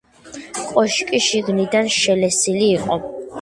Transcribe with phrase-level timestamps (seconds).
[0.69, 2.99] კოშკი შიგნიდან შელესილი იყო.